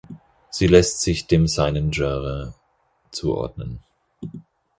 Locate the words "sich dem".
1.01-1.45